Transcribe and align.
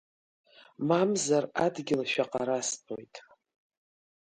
Мамзар 0.87 1.43
адгьыл 1.65 2.01
шәаҟарастәуеит. 2.11 3.15